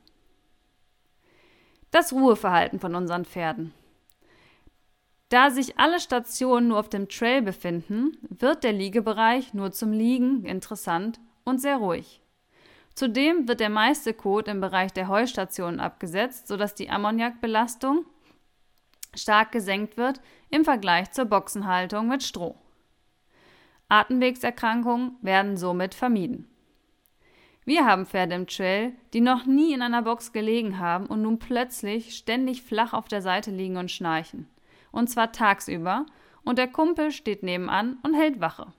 Das 1.93 2.13
Ruheverhalten 2.13 2.81
von 2.81 2.97
unseren 2.97 3.25
Pferden. 3.25 3.73
Da 5.29 5.51
sich 5.51 5.79
alle 5.79 6.01
Stationen 6.01 6.69
nur 6.69 6.81
auf 6.81 6.89
dem 6.89 7.09
Trail 7.09 7.43
befinden, 7.43 8.19
wird 8.29 8.65
der 8.65 8.73
Liegebereich 8.73 9.55
nur 9.55 9.71
zum 9.71 9.93
Liegen 9.93 10.45
interessant 10.45 11.21
und 11.45 11.61
sehr 11.61 11.77
ruhig. 11.77 12.22
Zudem 12.95 13.49
wird 13.49 13.61
der 13.61 13.71
meiste 13.71 14.13
Kot 14.13 14.49
im 14.49 14.61
Bereich 14.61 14.93
der 14.93 15.09
Heustationen 15.09 15.81
abgesetzt, 15.81 16.49
sodass 16.49 16.75
die 16.75 16.91
Ammoniakbelastung 16.91 18.05
stark 19.15 19.53
gesenkt 19.53 19.97
wird 19.97 20.21
im 20.51 20.65
Vergleich 20.65 21.11
zur 21.13 21.25
Boxenhaltung 21.25 22.09
mit 22.09 22.23
Stroh. 22.23 22.57
Atemwegserkrankungen 23.89 25.17
werden 25.21 25.57
somit 25.57 25.95
vermieden. 25.95 26.49
Wir 27.65 27.87
haben 27.87 28.07
Pferde 28.07 28.35
im 28.35 28.47
Trail, 28.47 28.93
die 29.13 29.21
noch 29.21 29.47
nie 29.47 29.73
in 29.73 29.83
einer 29.83 30.03
Box 30.03 30.33
gelegen 30.33 30.79
haben 30.79 31.07
und 31.07 31.23
nun 31.23 31.39
plötzlich 31.39 32.17
ständig 32.17 32.63
flach 32.63 32.93
auf 32.93 33.07
der 33.07 33.23
Seite 33.23 33.51
liegen 33.51 33.77
und 33.77 33.91
schnarchen. 33.91 34.49
Und 34.91 35.09
zwar 35.09 35.33
tagsüber, 35.33 36.07
und 36.45 36.59
der 36.59 36.67
Kumpel 36.67 37.13
steht 37.13 37.45
nebenan 37.45 37.99
und 38.03 38.15
hält 38.15 38.41
Wache. 38.41 38.73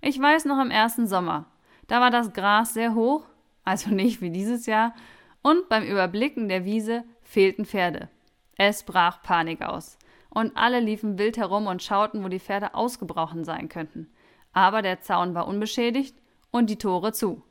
Ich 0.00 0.18
weiß 0.18 0.46
noch 0.46 0.58
im 0.62 0.70
ersten 0.70 1.06
Sommer, 1.06 1.46
da 1.86 2.00
war 2.00 2.10
das 2.10 2.32
Gras 2.32 2.74
sehr 2.74 2.94
hoch, 2.94 3.24
also 3.64 3.90
nicht 3.90 4.20
wie 4.20 4.30
dieses 4.30 4.66
Jahr, 4.66 4.94
und 5.42 5.68
beim 5.68 5.84
Überblicken 5.84 6.48
der 6.48 6.64
Wiese 6.64 7.04
fehlten 7.22 7.64
Pferde. 7.64 8.08
Es 8.56 8.82
brach 8.82 9.22
Panik 9.22 9.62
aus, 9.62 9.98
und 10.30 10.56
alle 10.56 10.80
liefen 10.80 11.18
wild 11.18 11.36
herum 11.36 11.66
und 11.66 11.82
schauten, 11.82 12.24
wo 12.24 12.28
die 12.28 12.40
Pferde 12.40 12.74
ausgebrochen 12.74 13.44
sein 13.44 13.68
könnten. 13.68 14.10
Aber 14.52 14.82
der 14.82 15.00
Zaun 15.00 15.34
war 15.34 15.46
unbeschädigt 15.46 16.16
und 16.50 16.70
die 16.70 16.78
Tore 16.78 17.12
zu. 17.12 17.42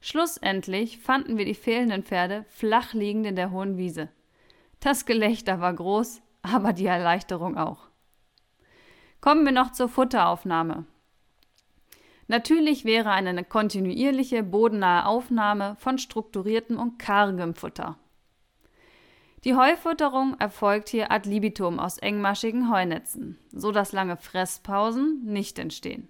Schlussendlich 0.00 0.98
fanden 0.98 1.38
wir 1.38 1.44
die 1.44 1.54
fehlenden 1.54 2.02
Pferde 2.02 2.44
flach 2.48 2.92
liegend 2.92 3.26
in 3.26 3.36
der 3.36 3.50
hohen 3.50 3.78
Wiese. 3.78 4.10
Das 4.80 5.06
Gelächter 5.06 5.60
war 5.60 5.72
groß, 5.72 6.20
aber 6.42 6.74
die 6.74 6.86
Erleichterung 6.86 7.56
auch. 7.56 7.88
Kommen 9.22 9.46
wir 9.46 9.52
noch 9.52 9.72
zur 9.72 9.88
Futteraufnahme. 9.88 10.84
Natürlich 12.26 12.84
wäre 12.84 13.10
eine 13.10 13.44
kontinuierliche 13.44 14.42
bodennahe 14.42 15.06
Aufnahme 15.06 15.76
von 15.78 15.98
strukturiertem 15.98 16.78
und 16.78 16.98
kargem 16.98 17.54
Futter. 17.54 17.98
Die 19.44 19.54
Heufutterung 19.54 20.36
erfolgt 20.38 20.88
hier 20.88 21.12
ad 21.12 21.28
libitum 21.28 21.78
aus 21.78 21.98
engmaschigen 21.98 22.70
Heunetzen, 22.70 23.38
so 23.52 23.72
dass 23.72 23.92
lange 23.92 24.16
Fresspausen 24.16 25.22
nicht 25.24 25.58
entstehen. 25.58 26.08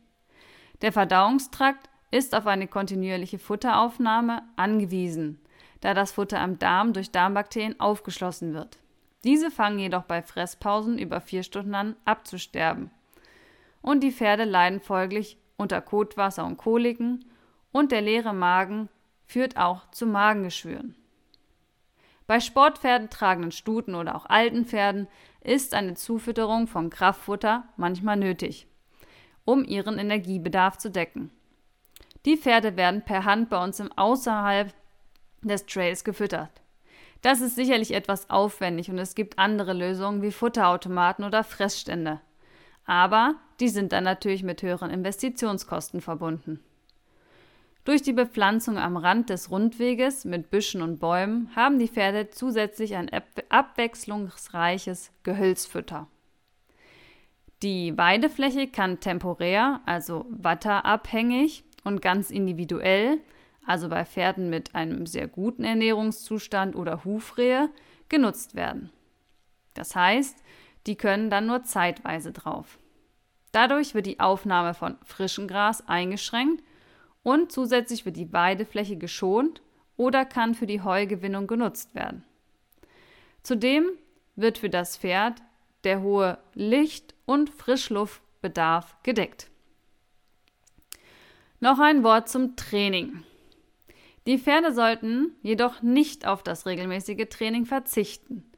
Der 0.83 0.93
Verdauungstrakt 0.93 1.91
ist 2.13 2.33
auf 2.37 2.47
eine 2.47 2.69
kontinuierliche 2.69 3.41
Futteraufnahme 3.41 4.43
angewiesen, 4.55 5.41
da 5.81 5.95
das 5.95 6.13
Futter 6.13 6.39
am 6.39 6.61
Darm 6.61 6.93
durch 6.93 7.11
Darmbakterien 7.11 7.81
aufgeschlossen 7.81 8.55
wird. 8.55 8.79
Diese 9.25 9.51
fangen 9.51 9.81
jedoch 9.81 10.05
bei 10.05 10.23
Fresspausen 10.23 10.97
über 10.97 11.21
vier 11.21 11.43
Stunden 11.43 11.75
an 11.75 11.97
abzusterben. 12.05 12.91
Und 13.83 14.05
die 14.05 14.13
Pferde 14.13 14.45
leiden 14.45 14.81
folglich 14.81 15.39
unter 15.57 15.81
Kotwasser 15.81 16.45
und 16.45 16.57
Koliken 16.57 17.25
und 17.73 17.93
der 17.93 18.01
leere 18.01 18.33
Magen 18.33 18.89
führt 19.27 19.57
auch 19.57 19.91
zu 19.91 20.07
Magengeschwüren. 20.07 20.95
Bei 22.27 22.41
Sportpferden, 22.41 23.11
tragenden 23.11 23.53
Stuten 23.53 23.95
oder 23.95 24.15
auch 24.15 24.27
alten 24.27 24.65
Pferden 24.65 25.09
ist 25.43 25.75
eine 25.75 25.95
Zufütterung 25.95 26.67
von 26.67 26.89
Kraftfutter 26.89 27.65
manchmal 27.77 28.17
nötig, 28.17 28.67
um 29.45 29.65
ihren 29.65 29.99
Energiebedarf 29.99 30.79
zu 30.79 30.91
decken. 30.91 31.31
Die 32.25 32.39
Pferde 32.39 32.77
werden 32.77 33.03
per 33.03 33.25
Hand 33.25 33.51
bei 33.51 33.63
uns 33.63 33.79
im 33.81 33.93
Außerhalb 33.93 34.73
des 35.43 35.67
Trails 35.67 36.05
gefüttert. 36.05 36.63
Das 37.21 37.41
ist 37.41 37.55
sicherlich 37.55 37.93
etwas 37.93 38.31
aufwendig 38.31 38.91
und 38.91 38.99
es 38.99 39.15
gibt 39.15 39.39
andere 39.39 39.73
Lösungen 39.75 40.23
wie 40.23 40.33
Futterautomaten 40.33 41.25
oder 41.25 41.45
Fressstände. 41.45 42.21
Aber 42.87 43.35
die 43.61 43.69
sind 43.69 43.93
dann 43.93 44.05
natürlich 44.05 44.43
mit 44.43 44.63
höheren 44.63 44.91
Investitionskosten 44.91 46.01
verbunden. 46.01 46.61
Durch 47.85 48.03
die 48.03 48.13
Bepflanzung 48.13 48.79
am 48.79 48.97
Rand 48.97 49.29
des 49.29 49.51
Rundweges 49.51 50.25
mit 50.25 50.51
Büschen 50.51 50.81
und 50.81 50.99
Bäumen 50.99 51.51
haben 51.55 51.79
die 51.79 51.89
Pferde 51.89 52.31
zusätzlich 52.31 52.97
ein 52.97 53.11
abwechslungsreiches 53.51 55.11
Gehölzfutter. 55.23 56.07
Die 57.63 57.97
Weidefläche 57.97 58.69
kann 58.69 59.01
temporär, 59.01 59.81
also 59.85 60.27
watterabhängig 60.31 61.65
und 61.85 62.01
ganz 62.01 62.31
individuell 62.31 63.21
also 63.67 63.89
bei 63.89 64.05
Pferden 64.05 64.51
mit 64.51 64.75
einem 64.75 65.07
sehr 65.07 65.29
guten 65.29 65.65
Ernährungszustand 65.65 66.77
oder 66.77 67.05
Hufrehe, 67.05 67.71
genutzt 68.09 68.55
werden. 68.55 68.91
Das 69.73 69.97
heißt, 69.97 70.43
die 70.87 70.97
können 70.97 71.31
dann 71.31 71.47
nur 71.47 71.65
zeitweise 71.65 72.33
drauf. 72.33 72.79
Dadurch 73.55 73.95
wird 73.95 74.07
die 74.07 74.19
Aufnahme 74.19 74.75
von 74.75 74.97
frischem 75.05 75.47
Gras 75.47 75.87
eingeschränkt 75.87 76.65
und 77.23 77.53
zusätzlich 77.53 78.05
wird 78.05 78.17
die 78.17 78.33
Weidefläche 78.33 78.97
geschont 78.97 79.63
oder 79.97 80.25
kann 80.25 80.57
für 80.57 80.67
die 80.67 80.81
Heugewinnung 80.81 81.47
genutzt 81.47 81.95
werden. 81.95 82.25
Zudem 83.45 83.91
wird 84.35 84.59
für 84.59 84.71
das 84.71 84.97
Pferd 84.97 85.41
der 85.85 86.03
hohe 86.03 86.39
Licht- 86.55 87.15
und 87.27 87.49
Frischluftbedarf 87.49 88.97
gedeckt. 89.05 89.49
Noch 91.61 91.79
ein 91.79 92.03
Wort 92.03 92.29
zum 92.29 92.57
Training. 92.57 93.23
Die 94.27 94.39
Pferde 94.39 94.75
sollten 94.75 95.37
jedoch 95.43 95.81
nicht 95.81 96.27
auf 96.27 96.43
das 96.43 96.67
regelmäßige 96.67 97.29
Training 97.31 97.67
verzichten, 97.67 98.51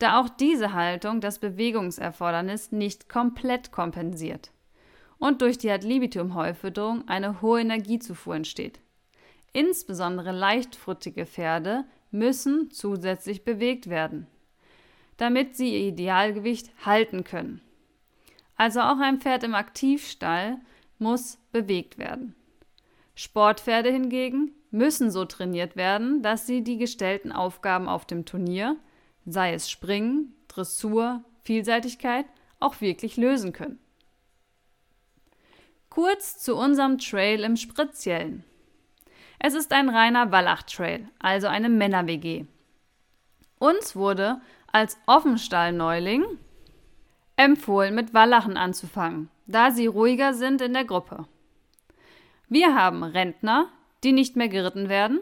da 0.00 0.20
auch 0.20 0.28
diese 0.28 0.72
Haltung 0.72 1.20
das 1.20 1.38
Bewegungserfordernis 1.38 2.72
nicht 2.72 3.08
komplett 3.08 3.70
kompensiert 3.70 4.50
und 5.18 5.42
durch 5.42 5.58
die 5.58 5.70
Ad 5.70 5.86
libitum 5.86 6.34
Heufütterung 6.34 7.06
eine 7.06 7.42
hohe 7.42 7.60
Energiezufuhr 7.60 8.34
entsteht. 8.34 8.80
Insbesondere 9.52 10.32
leichtfruttige 10.32 11.26
Pferde 11.26 11.84
müssen 12.10 12.70
zusätzlich 12.70 13.44
bewegt 13.44 13.88
werden, 13.88 14.26
damit 15.18 15.56
sie 15.56 15.74
ihr 15.74 15.88
Idealgewicht 15.88 16.70
halten 16.84 17.22
können. 17.22 17.60
Also 18.56 18.80
auch 18.80 18.98
ein 18.98 19.20
Pferd 19.20 19.44
im 19.44 19.54
Aktivstall 19.54 20.58
muss 20.98 21.38
bewegt 21.52 21.98
werden. 21.98 22.34
Sportpferde 23.14 23.90
hingegen 23.90 24.52
müssen 24.70 25.10
so 25.10 25.24
trainiert 25.24 25.76
werden, 25.76 26.22
dass 26.22 26.46
sie 26.46 26.62
die 26.62 26.78
gestellten 26.78 27.32
Aufgaben 27.32 27.88
auf 27.88 28.06
dem 28.06 28.24
Turnier, 28.24 28.76
sei 29.26 29.54
es 29.54 29.70
Springen, 29.70 30.34
Dressur, 30.48 31.22
Vielseitigkeit, 31.42 32.26
auch 32.58 32.80
wirklich 32.80 33.16
lösen 33.16 33.52
können. 33.52 33.78
Kurz 35.88 36.38
zu 36.38 36.56
unserem 36.56 36.98
Trail 36.98 37.42
im 37.42 37.56
Spritzjellen. 37.56 38.44
Es 39.38 39.54
ist 39.54 39.72
ein 39.72 39.88
reiner 39.88 40.30
Wallach-Trail, 40.30 41.08
also 41.18 41.46
eine 41.46 41.68
Männer-WG. 41.68 42.44
Uns 43.58 43.96
wurde 43.96 44.40
als 44.70 44.98
Offenstall-Neuling 45.06 46.24
empfohlen, 47.36 47.94
mit 47.94 48.12
Wallachen 48.12 48.56
anzufangen, 48.56 49.30
da 49.46 49.70
sie 49.70 49.86
ruhiger 49.86 50.34
sind 50.34 50.60
in 50.60 50.74
der 50.74 50.84
Gruppe. 50.84 51.26
Wir 52.48 52.74
haben 52.74 53.02
Rentner, 53.02 53.68
die 54.04 54.12
nicht 54.12 54.36
mehr 54.36 54.48
geritten 54.48 54.88
werden, 54.88 55.20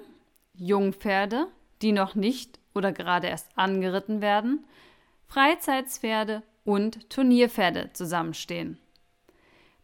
Jungpferde, 0.54 1.46
die 1.80 1.92
noch 1.92 2.14
nicht 2.14 2.58
oder 2.78 2.92
gerade 2.92 3.26
erst 3.26 3.50
angeritten 3.56 4.22
werden, 4.22 4.64
Freizeitspferde 5.26 6.42
und 6.64 7.10
Turnierpferde 7.10 7.90
zusammenstehen. 7.92 8.78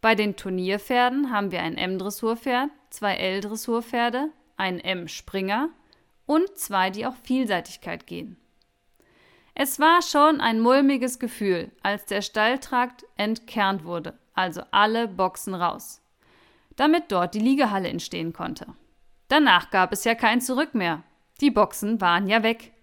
Bei 0.01 0.15
den 0.15 0.35
Turnierpferden 0.35 1.31
haben 1.31 1.51
wir 1.51 1.61
ein 1.61 1.77
M-Dressurpferd, 1.77 2.69
zwei 2.89 3.15
L-Dressurpferde, 3.15 4.29
ein 4.57 4.79
M-Springer 4.79 5.69
und 6.25 6.57
zwei, 6.57 6.89
die 6.89 7.05
auf 7.05 7.15
Vielseitigkeit 7.23 8.07
gehen. 8.07 8.37
Es 9.55 9.79
war 9.79 10.01
schon 10.01 10.41
ein 10.41 10.59
mulmiges 10.59 11.17
Gefühl, 11.17 11.71
als 11.81 12.05
der 12.05 12.21
Stalltrakt 12.21 13.05
entkernt 13.15 13.85
wurde, 13.85 14.17
also 14.33 14.61
alle 14.71 15.07
Boxen 15.07 15.53
raus, 15.53 16.01
damit 16.75 17.11
dort 17.11 17.33
die 17.33 17.39
Liegehalle 17.39 17.87
entstehen 17.87 18.33
konnte. 18.33 18.67
Danach 19.27 19.71
gab 19.71 19.91
es 19.91 20.03
ja 20.03 20.13
kein 20.13 20.41
Zurück 20.41 20.75
mehr. 20.75 21.03
Die 21.41 21.51
Boxen 21.51 21.99
waren 21.99 22.27
ja 22.27 22.43
weg. 22.43 22.73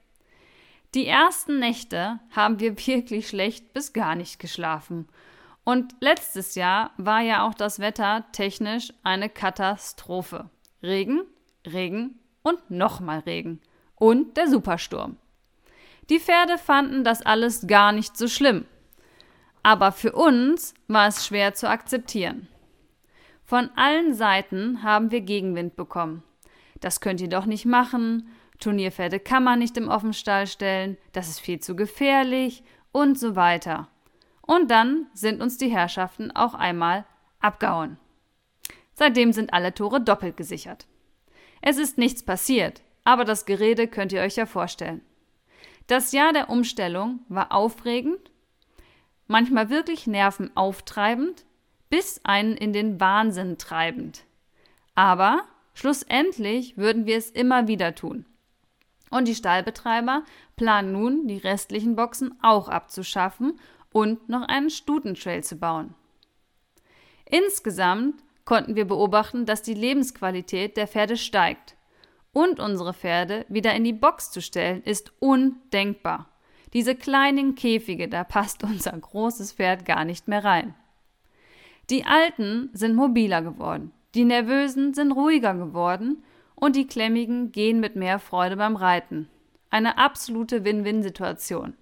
Die 0.94 1.06
ersten 1.06 1.58
Nächte 1.58 2.20
haben 2.34 2.60
wir 2.60 2.76
wirklich 2.86 3.28
schlecht 3.28 3.72
bis 3.72 3.94
gar 3.94 4.14
nicht 4.14 4.38
geschlafen. 4.38 5.08
Und 5.64 5.94
letztes 6.00 6.54
Jahr 6.54 6.90
war 6.98 7.20
ja 7.20 7.46
auch 7.46 7.54
das 7.54 7.78
Wetter 7.78 8.26
technisch 8.32 8.92
eine 9.02 9.30
Katastrophe. 9.30 10.50
Regen, 10.82 11.22
Regen 11.66 12.18
und 12.42 12.70
nochmal 12.70 13.20
Regen. 13.20 13.60
Und 13.94 14.36
der 14.36 14.48
Supersturm. 14.48 15.16
Die 16.10 16.18
Pferde 16.18 16.58
fanden 16.58 17.04
das 17.04 17.22
alles 17.22 17.66
gar 17.66 17.92
nicht 17.92 18.16
so 18.16 18.28
schlimm. 18.28 18.66
Aber 19.62 19.92
für 19.92 20.12
uns 20.12 20.74
war 20.88 21.06
es 21.06 21.24
schwer 21.24 21.54
zu 21.54 21.70
akzeptieren. 21.70 22.48
Von 23.44 23.70
allen 23.76 24.12
Seiten 24.14 24.82
haben 24.82 25.10
wir 25.10 25.20
Gegenwind 25.20 25.76
bekommen. 25.76 26.22
Das 26.80 27.00
könnt 27.00 27.20
ihr 27.20 27.28
doch 27.28 27.46
nicht 27.46 27.64
machen. 27.64 28.28
Turnierpferde 28.58 29.20
kann 29.20 29.44
man 29.44 29.58
nicht 29.58 29.76
im 29.76 29.88
Offenstall 29.88 30.46
stellen. 30.46 30.96
Das 31.12 31.28
ist 31.28 31.40
viel 31.40 31.60
zu 31.60 31.76
gefährlich 31.76 32.62
und 32.92 33.18
so 33.18 33.36
weiter. 33.36 33.88
Und 34.42 34.70
dann 34.70 35.06
sind 35.14 35.40
uns 35.40 35.58
die 35.58 35.70
Herrschaften 35.70 36.30
auch 36.30 36.54
einmal 36.54 37.04
abgehauen. 37.40 37.98
Seitdem 38.94 39.32
sind 39.32 39.52
alle 39.52 39.74
Tore 39.74 40.00
doppelt 40.00 40.36
gesichert. 40.36 40.86
Es 41.60 41.78
ist 41.78 41.98
nichts 41.98 42.22
passiert, 42.22 42.82
aber 43.04 43.24
das 43.24 43.46
Gerede 43.46 43.88
könnt 43.88 44.12
ihr 44.12 44.20
euch 44.20 44.36
ja 44.36 44.46
vorstellen. 44.46 45.00
Das 45.86 46.12
Jahr 46.12 46.32
der 46.32 46.50
Umstellung 46.50 47.20
war 47.28 47.52
aufregend, 47.52 48.30
manchmal 49.26 49.70
wirklich 49.70 50.06
nervenauftreibend, 50.06 51.44
bis 51.88 52.20
einen 52.24 52.56
in 52.56 52.72
den 52.72 53.00
Wahnsinn 53.00 53.58
treibend. 53.58 54.24
Aber 54.94 55.44
Schlussendlich 55.74 56.76
würden 56.76 57.06
wir 57.06 57.16
es 57.16 57.30
immer 57.30 57.66
wieder 57.66 57.94
tun. 57.94 58.26
Und 59.12 59.28
die 59.28 59.34
Stallbetreiber 59.34 60.24
planen 60.56 60.92
nun, 60.92 61.28
die 61.28 61.36
restlichen 61.36 61.96
Boxen 61.96 62.34
auch 62.40 62.70
abzuschaffen 62.70 63.60
und 63.92 64.30
noch 64.30 64.48
einen 64.48 64.70
Stutentrail 64.70 65.44
zu 65.44 65.56
bauen. 65.56 65.94
Insgesamt 67.26 68.22
konnten 68.46 68.74
wir 68.74 68.86
beobachten, 68.86 69.44
dass 69.44 69.60
die 69.60 69.74
Lebensqualität 69.74 70.78
der 70.78 70.88
Pferde 70.88 71.18
steigt. 71.18 71.76
Und 72.32 72.58
unsere 72.58 72.94
Pferde 72.94 73.44
wieder 73.50 73.74
in 73.74 73.84
die 73.84 73.92
Box 73.92 74.30
zu 74.30 74.40
stellen, 74.40 74.82
ist 74.82 75.12
undenkbar. 75.20 76.30
Diese 76.72 76.94
kleinen 76.94 77.54
Käfige, 77.54 78.08
da 78.08 78.24
passt 78.24 78.64
unser 78.64 78.92
großes 78.92 79.52
Pferd 79.52 79.84
gar 79.84 80.06
nicht 80.06 80.26
mehr 80.26 80.42
rein. 80.42 80.74
Die 81.90 82.06
Alten 82.06 82.70
sind 82.72 82.94
mobiler 82.94 83.42
geworden. 83.42 83.92
Die 84.14 84.24
Nervösen 84.24 84.94
sind 84.94 85.12
ruhiger 85.12 85.52
geworden 85.52 86.24
und 86.62 86.76
die 86.76 86.86
Klemmigen 86.86 87.50
gehen 87.50 87.80
mit 87.80 87.96
mehr 87.96 88.20
Freude 88.20 88.56
beim 88.56 88.76
Reiten. 88.76 89.28
Eine 89.70 89.98
absolute 89.98 90.64
Win-Win-Situation. 90.64 91.74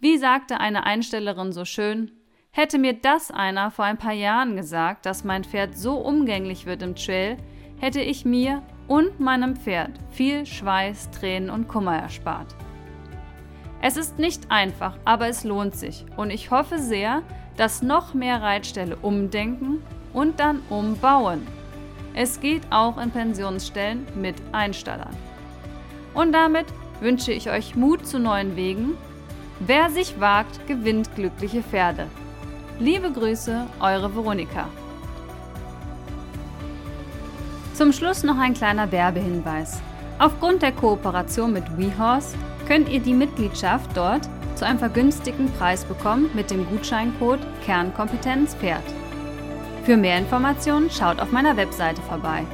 Wie 0.00 0.18
sagte 0.18 0.58
eine 0.58 0.84
Einstellerin 0.84 1.52
so 1.52 1.64
schön, 1.64 2.10
hätte 2.50 2.78
mir 2.78 2.94
das 2.94 3.30
einer 3.30 3.70
vor 3.70 3.84
ein 3.84 3.98
paar 3.98 4.12
Jahren 4.12 4.56
gesagt, 4.56 5.06
dass 5.06 5.22
mein 5.22 5.44
Pferd 5.44 5.78
so 5.78 5.98
umgänglich 5.98 6.66
wird 6.66 6.82
im 6.82 6.96
Trail, 6.96 7.36
hätte 7.78 8.00
ich 8.00 8.24
mir 8.24 8.64
und 8.88 9.20
meinem 9.20 9.54
Pferd 9.54 9.92
viel 10.10 10.46
Schweiß, 10.46 11.12
Tränen 11.12 11.48
und 11.48 11.68
Kummer 11.68 11.96
erspart. 11.96 12.56
Es 13.82 13.96
ist 13.96 14.18
nicht 14.18 14.50
einfach, 14.50 14.98
aber 15.04 15.28
es 15.28 15.44
lohnt 15.44 15.76
sich 15.76 16.06
und 16.16 16.30
ich 16.30 16.50
hoffe 16.50 16.78
sehr, 16.78 17.22
dass 17.56 17.82
noch 17.82 18.14
mehr 18.14 18.42
Reitställe 18.42 18.96
umdenken 18.96 19.80
und 20.12 20.40
dann 20.40 20.60
umbauen. 20.70 21.46
Es 22.14 22.40
geht 22.40 22.62
auch 22.70 22.98
in 22.98 23.10
Pensionsstellen 23.10 24.06
mit 24.14 24.36
Einstallern. 24.52 25.16
Und 26.14 26.32
damit 26.32 26.66
wünsche 27.00 27.32
ich 27.32 27.50
euch 27.50 27.74
Mut 27.74 28.06
zu 28.06 28.18
neuen 28.18 28.54
Wegen. 28.54 28.98
Wer 29.60 29.90
sich 29.90 30.20
wagt, 30.20 30.66
gewinnt 30.66 31.14
glückliche 31.14 31.62
Pferde. 31.62 32.06
Liebe 32.78 33.10
Grüße, 33.10 33.66
eure 33.80 34.14
Veronika. 34.14 34.68
Zum 37.74 37.92
Schluss 37.92 38.22
noch 38.22 38.38
ein 38.38 38.54
kleiner 38.54 38.92
Werbehinweis. 38.92 39.80
Aufgrund 40.18 40.62
der 40.62 40.72
Kooperation 40.72 41.52
mit 41.52 41.64
WeHorse 41.78 42.36
könnt 42.68 42.88
ihr 42.90 43.00
die 43.00 43.14
Mitgliedschaft 43.14 43.96
dort 43.96 44.28
zu 44.56 44.66
einem 44.66 44.78
vergünstigten 44.78 45.50
Preis 45.52 45.84
bekommen 45.84 46.30
mit 46.34 46.50
dem 46.50 46.68
Gutscheincode 46.68 47.40
Kernkompetenz 47.64 48.54
Pferd. 48.54 48.84
Für 49.84 49.96
mehr 49.96 50.18
Informationen 50.18 50.90
schaut 50.90 51.18
auf 51.18 51.32
meiner 51.32 51.56
Webseite 51.56 52.00
vorbei. 52.02 52.46